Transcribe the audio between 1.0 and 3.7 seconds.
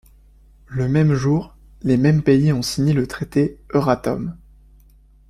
jour, les mêmes pays ont signé le traité